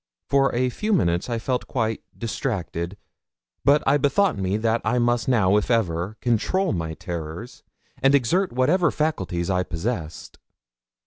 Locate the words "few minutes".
0.71-1.29